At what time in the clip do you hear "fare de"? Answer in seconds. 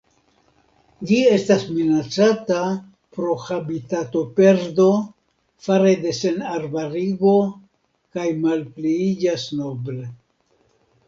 5.67-6.15